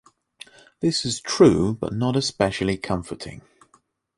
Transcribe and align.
That 0.79 1.05
is 1.05 1.19
true 1.21 1.75
but 1.75 1.93
not 1.93 2.15
especially 2.15 2.75
comforting. 2.75 3.43